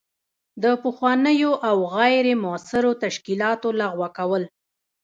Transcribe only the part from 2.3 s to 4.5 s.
مؤثرو تشکیلاتو لغوه کول.